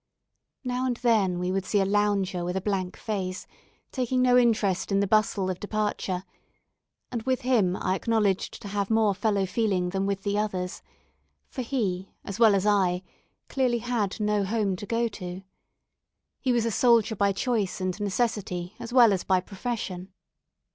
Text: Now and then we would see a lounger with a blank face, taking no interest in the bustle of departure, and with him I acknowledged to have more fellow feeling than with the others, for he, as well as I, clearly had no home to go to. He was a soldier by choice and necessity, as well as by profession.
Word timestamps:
Now 0.63 0.87
and 0.87 0.97
then 0.97 1.37
we 1.37 1.51
would 1.51 1.63
see 1.63 1.79
a 1.79 1.85
lounger 1.85 2.43
with 2.43 2.57
a 2.57 2.59
blank 2.59 2.97
face, 2.97 3.45
taking 3.91 4.19
no 4.19 4.35
interest 4.35 4.91
in 4.91 4.99
the 4.99 5.05
bustle 5.05 5.47
of 5.47 5.59
departure, 5.59 6.23
and 7.11 7.21
with 7.21 7.41
him 7.41 7.77
I 7.79 7.93
acknowledged 7.93 8.59
to 8.63 8.69
have 8.69 8.89
more 8.89 9.13
fellow 9.13 9.45
feeling 9.45 9.89
than 9.89 10.07
with 10.07 10.23
the 10.23 10.39
others, 10.39 10.81
for 11.49 11.61
he, 11.61 12.15
as 12.23 12.39
well 12.39 12.55
as 12.55 12.65
I, 12.65 13.03
clearly 13.47 13.77
had 13.77 14.19
no 14.19 14.43
home 14.43 14.75
to 14.77 14.87
go 14.87 15.07
to. 15.07 15.43
He 16.39 16.51
was 16.51 16.65
a 16.65 16.71
soldier 16.71 17.15
by 17.15 17.31
choice 17.31 17.79
and 17.79 17.99
necessity, 17.99 18.73
as 18.79 18.91
well 18.91 19.13
as 19.13 19.23
by 19.23 19.39
profession. 19.39 20.11